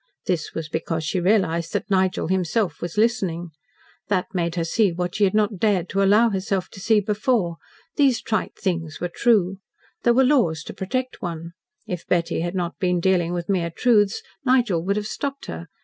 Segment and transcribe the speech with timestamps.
[0.25, 3.51] This was because she realised that Nigel himself was listening.
[4.07, 7.57] That made her see what she had not dared to allow herself to see before.
[7.97, 9.59] These trite things were true.
[10.01, 11.51] There were laws to protect one.
[11.85, 15.67] If Betty had not been dealing with mere truths, Nigel would have stopped her.